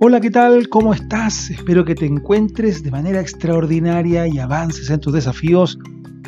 [0.00, 0.68] Hola, ¿qué tal?
[0.68, 1.50] ¿Cómo estás?
[1.50, 5.76] Espero que te encuentres de manera extraordinaria y avances en tus desafíos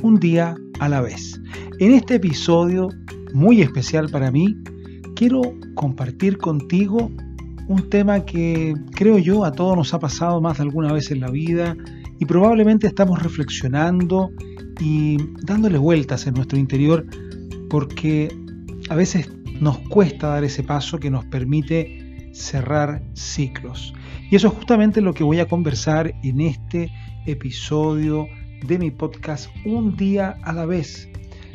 [0.02, 1.40] un día a la vez.
[1.78, 2.88] En este episodio
[3.32, 4.56] muy especial para mí,
[5.14, 5.42] quiero
[5.76, 7.12] compartir contigo
[7.68, 11.20] un tema que creo yo a todos nos ha pasado más de alguna vez en
[11.20, 11.76] la vida
[12.18, 14.32] y probablemente estamos reflexionando
[14.80, 17.06] y dándole vueltas en nuestro interior
[17.68, 18.36] porque
[18.88, 19.30] a veces
[19.60, 21.99] nos cuesta dar ese paso que nos permite
[22.32, 23.94] cerrar ciclos.
[24.30, 26.90] Y eso es justamente lo que voy a conversar en este
[27.26, 28.26] episodio
[28.66, 31.08] de mi podcast Un día a la vez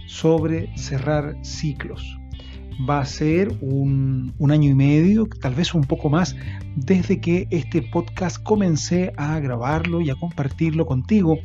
[0.07, 2.17] sobre cerrar ciclos.
[2.89, 6.35] Va a ser un, un, año y medio, tal vez un poco más,
[6.75, 11.37] desde que este podcast comencé a grabarlo y a compartirlo contigo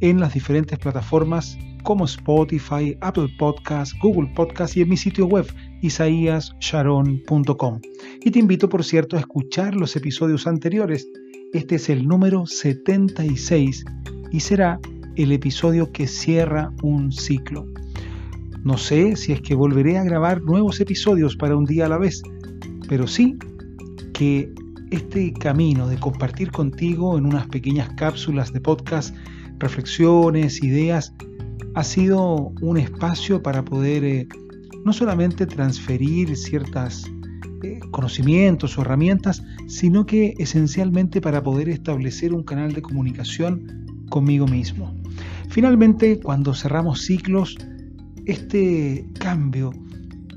[0.00, 5.46] en las diferentes plataformas como Spotify, Apple Podcasts, Google Podcasts y en mi sitio web
[5.82, 7.80] isaíassharon.com.
[8.24, 11.08] Y te invito, por cierto, a escuchar los episodios anteriores.
[11.52, 13.84] Este es el número 76
[14.30, 14.78] y será
[15.16, 17.66] el episodio que cierra un ciclo.
[18.64, 21.98] No sé si es que volveré a grabar nuevos episodios para un día a la
[21.98, 22.22] vez,
[22.88, 23.36] pero sí
[24.14, 24.52] que
[24.90, 29.14] este camino de compartir contigo en unas pequeñas cápsulas de podcast
[29.58, 31.14] reflexiones, ideas,
[31.74, 34.28] ha sido un espacio para poder eh,
[34.84, 37.10] no solamente transferir ciertos
[37.62, 44.46] eh, conocimientos o herramientas, sino que esencialmente para poder establecer un canal de comunicación conmigo
[44.46, 44.94] mismo.
[45.48, 47.56] Finalmente, cuando cerramos ciclos,
[48.26, 49.72] este cambio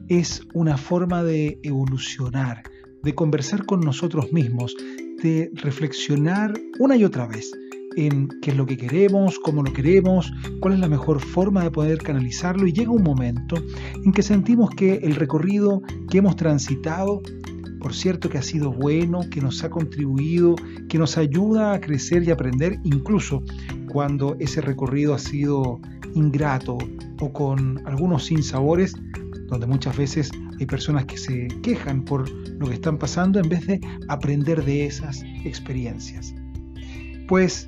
[0.07, 2.63] es una forma de evolucionar,
[3.03, 4.75] de conversar con nosotros mismos,
[5.21, 7.51] de reflexionar una y otra vez
[7.95, 11.71] en qué es lo que queremos, cómo lo queremos, cuál es la mejor forma de
[11.71, 13.55] poder canalizarlo y llega un momento
[14.03, 17.21] en que sentimos que el recorrido que hemos transitado,
[17.79, 20.55] por cierto que ha sido bueno, que nos ha contribuido,
[20.89, 23.43] que nos ayuda a crecer y aprender, incluso
[23.87, 25.79] cuando ese recorrido ha sido
[26.15, 26.77] ingrato
[27.19, 28.93] o con algunos sinsabores,
[29.47, 33.67] donde muchas veces hay personas que se quejan por lo que están pasando en vez
[33.67, 36.33] de aprender de esas experiencias.
[37.27, 37.67] Pues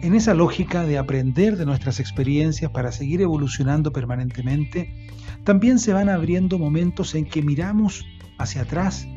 [0.00, 5.08] en esa lógica de aprender de nuestras experiencias para seguir evolucionando permanentemente,
[5.44, 8.04] también se van abriendo momentos en que miramos
[8.38, 9.08] hacia atrás,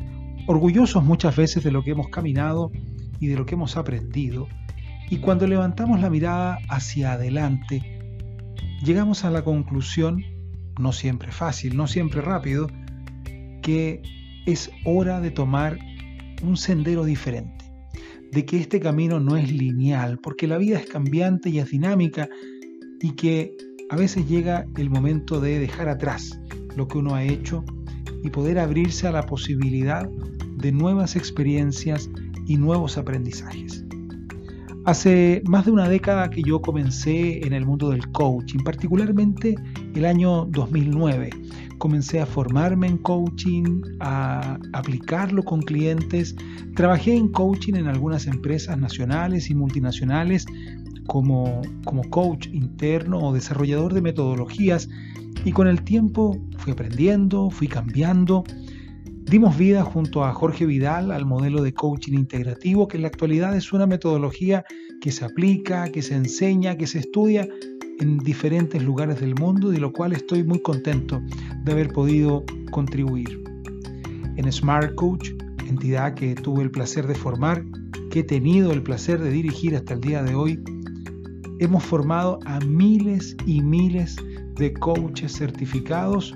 [0.46, 2.72] orgullosos muchas veces de lo que hemos caminado
[3.20, 4.48] y de lo que hemos aprendido,
[5.08, 8.00] y cuando levantamos la mirada hacia adelante,
[8.82, 10.24] llegamos a la conclusión,
[10.80, 12.68] no siempre fácil, no siempre rápido,
[13.62, 14.02] que
[14.46, 15.78] es hora de tomar
[16.42, 17.71] un sendero diferente
[18.32, 22.28] de que este camino no es lineal, porque la vida es cambiante y es dinámica
[23.00, 23.54] y que
[23.90, 26.40] a veces llega el momento de dejar atrás
[26.74, 27.62] lo que uno ha hecho
[28.24, 30.08] y poder abrirse a la posibilidad
[30.56, 32.08] de nuevas experiencias
[32.46, 33.84] y nuevos aprendizajes.
[34.84, 39.56] Hace más de una década que yo comencé en el mundo del coaching, particularmente
[39.94, 41.30] el año 2009,
[41.82, 46.36] comencé a formarme en coaching, a aplicarlo con clientes.
[46.76, 50.46] Trabajé en coaching en algunas empresas nacionales y multinacionales
[51.08, 54.88] como, como coach interno o desarrollador de metodologías
[55.44, 58.44] y con el tiempo fui aprendiendo, fui cambiando.
[59.24, 63.56] Dimos vida junto a Jorge Vidal al modelo de coaching integrativo, que en la actualidad
[63.56, 64.64] es una metodología
[65.00, 67.48] que se aplica, que se enseña, que se estudia
[68.00, 71.22] en diferentes lugares del mundo, de lo cual estoy muy contento
[71.64, 73.42] de haber podido contribuir.
[74.36, 75.30] En Smart Coach,
[75.68, 77.64] entidad que tuve el placer de formar,
[78.10, 80.62] que he tenido el placer de dirigir hasta el día de hoy,
[81.60, 84.16] hemos formado a miles y miles
[84.56, 86.34] de coaches certificados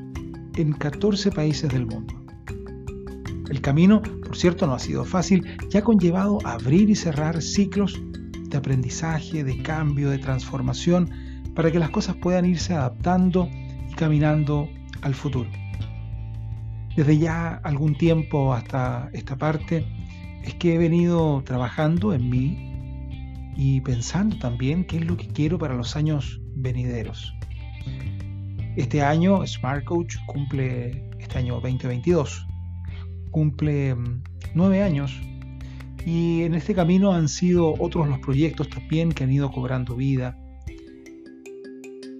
[0.56, 2.14] en 14 países del mundo.
[3.50, 8.00] El camino, por cierto, no ha sido fácil, ya ha conllevado abrir y cerrar ciclos
[8.48, 11.10] de aprendizaje, de cambio, de transformación,
[11.56, 13.48] para que las cosas puedan irse adaptando
[13.90, 14.68] y caminando
[15.00, 15.50] al futuro.
[16.94, 19.86] Desde ya algún tiempo hasta esta parte
[20.44, 25.58] es que he venido trabajando en mí y pensando también qué es lo que quiero
[25.58, 27.34] para los años venideros.
[28.76, 32.46] Este año Smart Coach cumple, este año 2022,
[33.30, 34.22] cumple mm,
[34.54, 35.18] nueve años
[36.04, 40.36] y en este camino han sido otros los proyectos también que han ido cobrando vida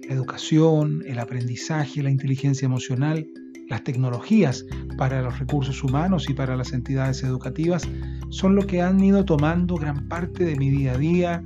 [0.07, 3.27] la educación, el aprendizaje, la inteligencia emocional,
[3.69, 4.65] las tecnologías
[4.97, 7.83] para los recursos humanos y para las entidades educativas
[8.29, 11.43] son lo que han ido tomando gran parte de mi día a día,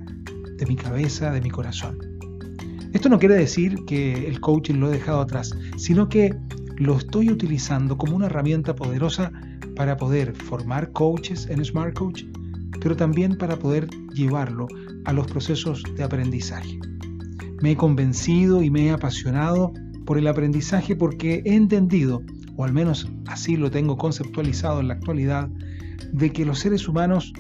[0.58, 1.98] de mi cabeza, de mi corazón.
[2.94, 6.36] Esto no quiere decir que el coaching lo he dejado atrás, sino que
[6.78, 9.32] lo estoy utilizando como una herramienta poderosa
[9.76, 12.26] para poder formar coaches en Smart Coach,
[12.82, 14.68] pero también para poder llevarlo
[15.06, 16.80] a los procesos de aprendizaje.
[17.62, 19.74] Me he convencido y me he apasionado
[20.06, 22.24] por el aprendizaje porque he entendido,
[22.56, 25.50] o al menos así lo tengo conceptualizado en la actualidad,
[26.12, 27.34] de que los seres humanos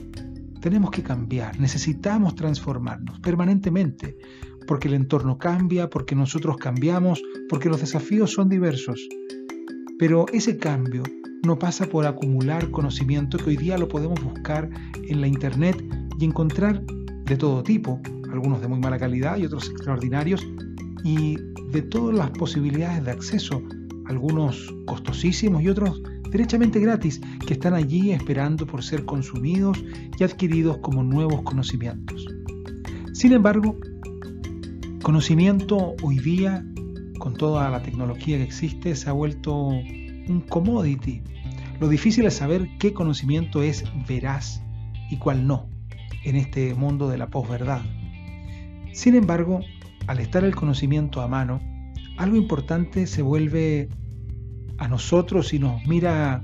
[0.62, 4.16] tenemos que cambiar, necesitamos transformarnos permanentemente,
[4.68, 9.08] porque el entorno cambia, porque nosotros cambiamos, porque los desafíos son diversos.
[9.98, 11.04] Pero ese cambio
[11.44, 15.84] no pasa por acumular conocimiento que hoy día lo podemos buscar en la internet
[16.20, 16.84] y encontrar
[17.26, 18.00] de todo tipo,
[18.32, 20.46] algunos de muy mala calidad y otros extraordinarios,
[21.04, 21.38] y
[21.72, 23.62] de todas las posibilidades de acceso,
[24.08, 26.02] algunos costosísimos y otros
[26.32, 29.84] derechamente gratis, que están allí esperando por ser consumidos
[30.18, 32.26] y adquiridos como nuevos conocimientos.
[33.14, 33.78] Sin embargo,
[35.04, 36.66] conocimiento hoy día,
[37.20, 41.22] con toda la tecnología que existe, se ha vuelto un commodity.
[41.80, 44.62] Lo difícil es saber qué conocimiento es veraz
[45.10, 45.68] y cuál no
[46.24, 47.82] en este mundo de la posverdad.
[48.94, 49.62] Sin embargo,
[50.08, 51.62] al estar el conocimiento a mano,
[52.18, 53.90] algo importante se vuelve
[54.78, 56.44] a nosotros y nos mira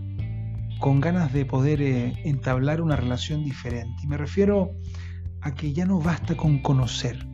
[0.80, 3.96] con ganas de poder eh, entablar una relación diferente.
[4.04, 4.72] Y me refiero
[5.42, 7.26] a que ya no basta con conocer.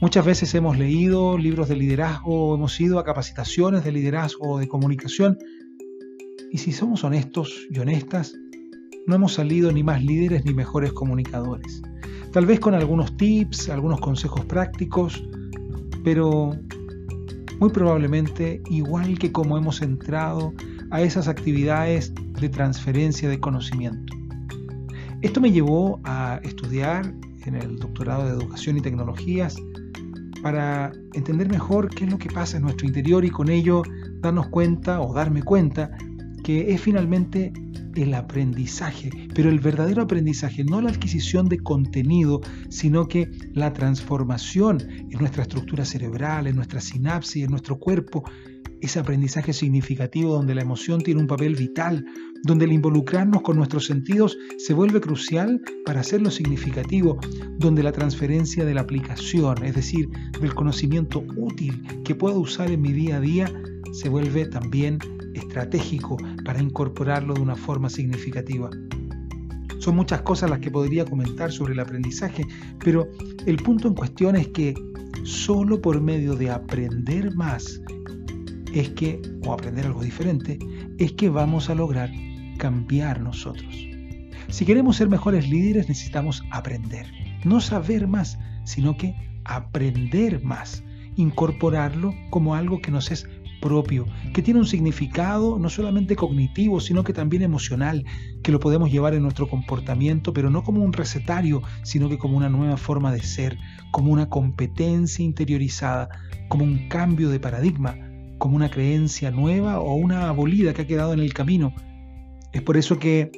[0.00, 4.68] Muchas veces hemos leído libros de liderazgo, hemos ido a capacitaciones de liderazgo o de
[4.68, 5.38] comunicación,
[6.52, 8.34] y si somos honestos y honestas,
[9.06, 11.82] no hemos salido ni más líderes ni mejores comunicadores.
[12.36, 15.26] Tal vez con algunos tips, algunos consejos prácticos,
[16.04, 16.54] pero
[17.60, 20.52] muy probablemente igual que como hemos entrado
[20.90, 24.14] a esas actividades de transferencia de conocimiento.
[25.22, 27.10] Esto me llevó a estudiar
[27.46, 29.56] en el doctorado de Educación y Tecnologías
[30.42, 33.82] para entender mejor qué es lo que pasa en nuestro interior y con ello
[34.20, 35.90] darnos cuenta o darme cuenta
[36.44, 37.54] que es finalmente
[37.96, 44.80] el aprendizaje, pero el verdadero aprendizaje, no la adquisición de contenido, sino que la transformación
[44.88, 48.24] en nuestra estructura cerebral, en nuestra sinapsis, en nuestro cuerpo,
[48.80, 52.04] ese aprendizaje significativo donde la emoción tiene un papel vital,
[52.42, 57.18] donde el involucrarnos con nuestros sentidos se vuelve crucial para hacerlo significativo,
[57.58, 60.08] donde la transferencia de la aplicación, es decir,
[60.40, 63.50] del conocimiento útil que puedo usar en mi día a día,
[63.92, 64.98] se vuelve también
[65.36, 68.70] estratégico para incorporarlo de una forma significativa.
[69.78, 72.44] Son muchas cosas las que podría comentar sobre el aprendizaje,
[72.82, 73.08] pero
[73.46, 74.74] el punto en cuestión es que
[75.22, 77.80] solo por medio de aprender más
[78.72, 80.58] es que, o aprender algo diferente,
[80.98, 82.10] es que vamos a lograr
[82.58, 83.74] cambiar nosotros.
[84.48, 87.06] Si queremos ser mejores líderes necesitamos aprender,
[87.44, 90.82] no saber más, sino que aprender más,
[91.16, 93.28] incorporarlo como algo que nos es
[93.60, 98.04] propio, que tiene un significado no solamente cognitivo, sino que también emocional,
[98.42, 102.36] que lo podemos llevar en nuestro comportamiento, pero no como un recetario, sino que como
[102.36, 103.58] una nueva forma de ser,
[103.90, 106.08] como una competencia interiorizada,
[106.48, 107.96] como un cambio de paradigma,
[108.38, 111.74] como una creencia nueva o una abolida que ha quedado en el camino.
[112.52, 113.30] Es por eso que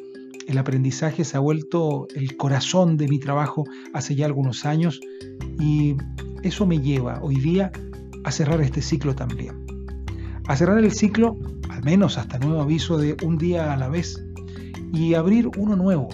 [0.47, 5.01] el aprendizaje se ha vuelto el corazón de mi trabajo hace ya algunos años
[5.61, 5.97] y
[6.43, 7.71] eso me lleva hoy día
[8.25, 9.68] a cerrar este ciclo también
[10.49, 11.37] a cerrar el ciclo,
[11.69, 14.25] al menos hasta nuevo aviso de un día a la vez,
[14.95, 16.09] y abrir uno nuevo,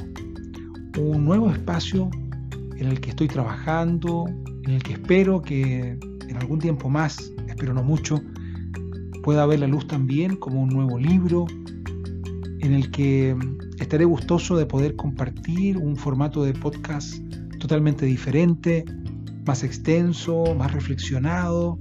[0.99, 2.11] un nuevo espacio
[2.77, 4.27] en el que estoy trabajando,
[4.65, 5.97] en el que espero que
[6.29, 8.21] en algún tiempo más, espero no mucho,
[9.23, 11.47] pueda ver la luz también como un nuevo libro,
[12.59, 13.37] en el que
[13.79, 17.15] estaré gustoso de poder compartir un formato de podcast
[17.61, 18.85] totalmente diferente,
[19.47, 21.79] más extenso, más reflexionado,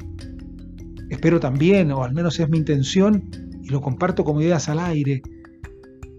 [1.13, 3.29] Espero también, o al menos es mi intención,
[3.61, 5.21] y lo comparto como ideas al aire,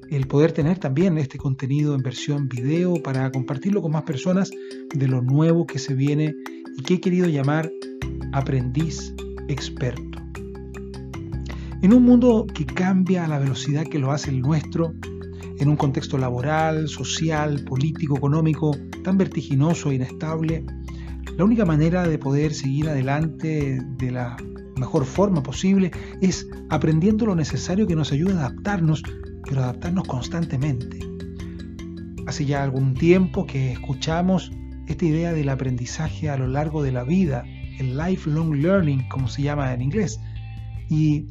[0.08, 4.52] el poder tener también este contenido en versión video para compartirlo con más personas
[4.94, 6.36] de lo nuevo que se viene
[6.78, 7.72] y que he querido llamar
[8.32, 9.12] aprendiz
[9.48, 10.20] experto.
[11.82, 14.94] En un mundo que cambia a la velocidad que lo hace el nuestro,
[15.58, 20.64] en un contexto laboral, social, político, económico tan vertiginoso e inestable,
[21.36, 24.36] la única manera de poder seguir adelante de la
[24.76, 25.90] mejor forma posible
[26.20, 29.02] es aprendiendo lo necesario que nos ayude a adaptarnos,
[29.44, 30.98] pero adaptarnos constantemente.
[32.26, 34.50] Hace ya algún tiempo que escuchamos
[34.86, 37.44] esta idea del aprendizaje a lo largo de la vida,
[37.78, 40.20] el lifelong learning, como se llama en inglés,
[40.88, 41.26] y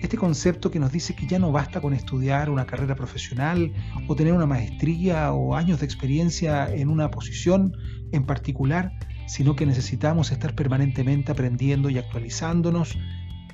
[0.00, 3.72] este concepto que nos dice que ya no basta con estudiar una carrera profesional
[4.06, 7.72] o tener una maestría o años de experiencia en una posición
[8.12, 8.92] en particular,
[9.28, 12.98] sino que necesitamos estar permanentemente aprendiendo y actualizándonos,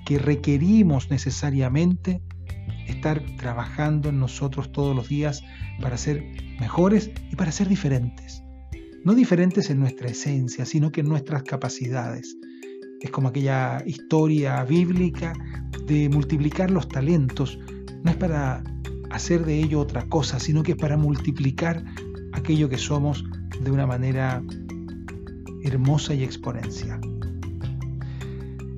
[0.06, 2.22] que requerimos necesariamente
[2.86, 5.42] estar trabajando en nosotros todos los días
[5.80, 6.22] para ser
[6.60, 8.42] mejores y para ser diferentes.
[9.04, 12.36] No diferentes en nuestra esencia, sino que en nuestras capacidades.
[13.00, 15.34] Es como aquella historia bíblica
[15.86, 17.58] de multiplicar los talentos.
[18.02, 18.62] No es para
[19.10, 21.84] hacer de ello otra cosa, sino que es para multiplicar
[22.32, 23.24] aquello que somos
[23.60, 24.42] de una manera
[25.74, 27.00] hermosa y exponencial.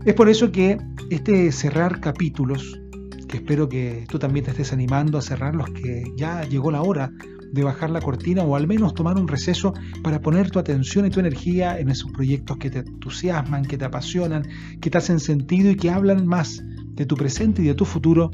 [0.04, 0.78] Es por eso que
[1.10, 2.80] este cerrar capítulos,
[3.28, 7.12] que espero que tú también te estés animando a cerrarlos, que ya llegó la hora
[7.52, 9.72] de bajar la cortina o al menos tomar un receso
[10.02, 13.84] para poner tu atención y tu energía en esos proyectos que te entusiasman, que te
[13.84, 14.46] apasionan,
[14.80, 16.62] que te hacen sentido y que hablan más
[16.92, 18.30] de tu presente y de tu futuro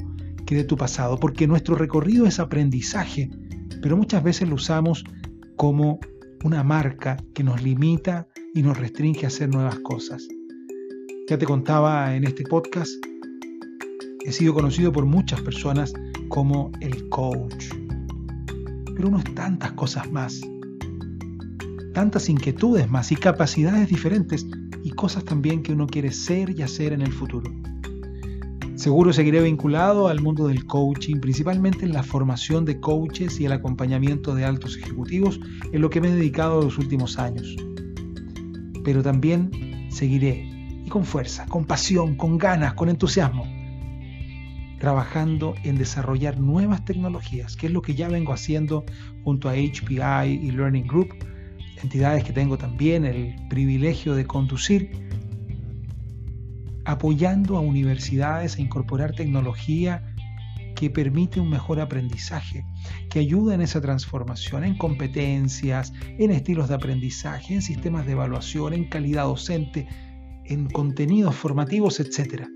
[0.47, 3.31] que de tu pasado, porque nuestro recorrido es aprendizaje,
[3.81, 5.05] pero muchas veces lo usamos
[5.57, 6.01] como
[6.45, 10.29] una marca que nos limita y nos restringe a hacer nuevas cosas.
[11.29, 12.93] Ya te contaba en este podcast,
[14.25, 15.93] he sido conocido por muchas personas
[16.29, 17.67] como el coach,
[18.95, 20.41] pero uno es tantas cosas más,
[21.95, 24.47] tantas inquietudes más y capacidades diferentes
[24.85, 27.51] y cosas también que uno quiere ser y hacer en el futuro.
[28.75, 33.53] Seguro seguiré vinculado al mundo del coaching, principalmente en la formación de coaches y el
[33.53, 35.41] acompañamiento de altos ejecutivos,
[35.71, 37.57] en lo que me he dedicado los últimos años.
[38.85, 40.49] Pero también seguiré,
[40.85, 43.47] y con fuerza, con pasión, con ganas, con entusiasmo,
[44.79, 48.85] trabajando en desarrollar nuevas tecnologías, que es lo que ya vengo haciendo
[49.23, 51.15] junto a HPI y Learning Group,
[51.83, 54.91] entidades que tengo también el privilegio de conducir
[56.85, 60.12] apoyando a universidades a incorporar tecnología
[60.75, 62.65] que permite un mejor aprendizaje,
[63.11, 68.73] que ayuda en esa transformación, en competencias, en estilos de aprendizaje, en sistemas de evaluación,
[68.73, 69.89] en calidad docente,
[70.45, 72.47] en contenidos formativos, etc.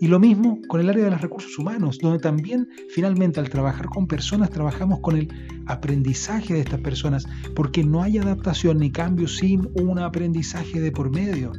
[0.00, 3.86] Y lo mismo con el área de los recursos humanos, donde también finalmente al trabajar
[3.86, 5.28] con personas trabajamos con el
[5.66, 11.10] aprendizaje de estas personas, porque no hay adaptación ni cambio sin un aprendizaje de por
[11.10, 11.52] medio.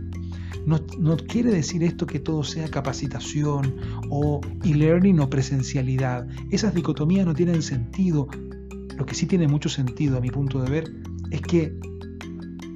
[0.65, 3.75] No, quiere decir esto que todo sea capacitación
[4.10, 6.27] o e-learning o presencialidad.
[6.50, 8.27] Esas dicotomías no tienen sentido.
[8.98, 10.93] Lo que sí tiene mucho sentido a mi punto de ver
[11.29, 11.77] es que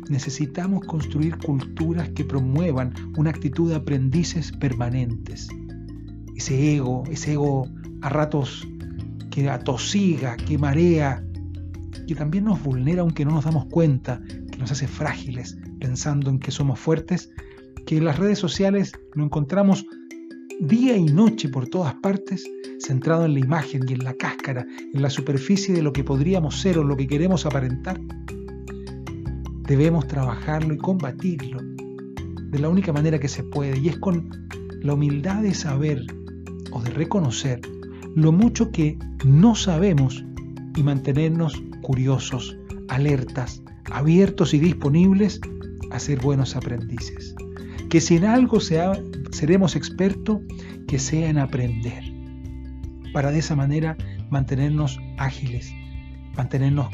[0.08, 5.48] necesitamos construir culturas que promuevan una actitud de aprendices permanentes.
[6.36, 7.68] Ese ego, ese ego
[8.02, 8.68] a ratos
[9.32, 11.24] que atosiga, que marea,
[12.08, 16.40] que también nos vulnera aunque no nos damos cuenta, que nos hace frágiles pensando en
[16.40, 17.32] que somos fuertes,
[17.90, 19.84] que en las redes sociales lo encontramos
[20.60, 25.02] día y noche por todas partes, centrado en la imagen y en la cáscara, en
[25.02, 28.00] la superficie de lo que podríamos ser o lo que queremos aparentar,
[29.64, 31.62] debemos trabajarlo y combatirlo
[32.52, 34.30] de la única manera que se puede, y es con
[34.84, 36.06] la humildad de saber
[36.70, 37.60] o de reconocer
[38.16, 40.24] lo mucho que no sabemos
[40.76, 42.56] y mantenernos curiosos,
[42.88, 45.42] alertas, abiertos y disponibles
[45.90, 47.34] a ser buenos aprendices
[47.90, 50.40] que si en algo seremos expertos,
[50.88, 52.04] que sea en aprender,
[53.14, 53.98] para de esa manera
[54.30, 55.74] mantenernos ágiles,
[56.36, 56.90] mantenernos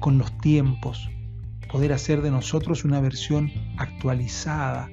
[0.00, 1.08] con los tiempos,
[1.70, 4.90] poder hacer de nosotros una versión actualizada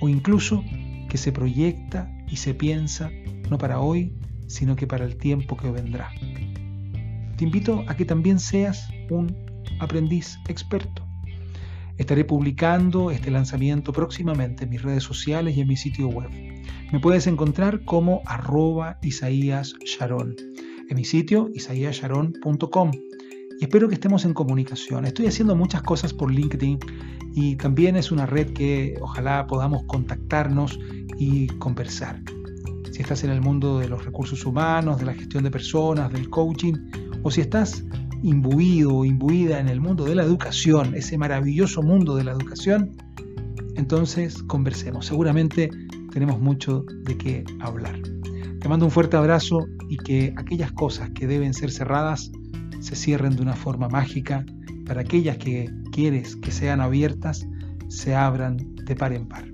[0.00, 0.64] o incluso
[1.08, 3.10] que se proyecta y se piensa
[3.50, 4.14] no para hoy,
[4.46, 6.10] sino que para el tiempo que vendrá.
[7.36, 9.34] Te invito a que también seas un
[9.80, 11.05] aprendiz experto
[11.98, 16.28] Estaré publicando este lanzamiento próximamente en mis redes sociales y en mi sitio web.
[16.92, 20.36] Me puedes encontrar como arroba Isaías Sharon,
[20.88, 22.90] en mi sitio isaíasharon.com.
[23.58, 25.06] Y espero que estemos en comunicación.
[25.06, 26.78] Estoy haciendo muchas cosas por LinkedIn
[27.34, 30.78] y también es una red que ojalá podamos contactarnos
[31.18, 32.20] y conversar.
[32.92, 36.28] Si estás en el mundo de los recursos humanos, de la gestión de personas, del
[36.28, 36.74] coaching,
[37.22, 37.84] o si estás
[38.22, 39.04] imbuido o
[39.58, 42.96] en el mundo de la educación, ese maravilloso mundo de la educación,
[43.76, 45.06] entonces conversemos.
[45.06, 45.70] Seguramente
[46.12, 48.00] tenemos mucho de qué hablar.
[48.60, 52.30] Te mando un fuerte abrazo y que aquellas cosas que deben ser cerradas
[52.80, 54.44] se cierren de una forma mágica
[54.86, 57.46] para aquellas que quieres que sean abiertas
[57.88, 59.44] se abran de par en par.